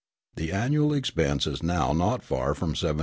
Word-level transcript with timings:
The 0.35 0.51
annual 0.51 0.95
expense 0.95 1.45
is 1.45 1.61
now 1.61 1.93
not 1.93 2.23
far 2.23 2.55
from 2.55 2.73
$75,000. 2.73 2.99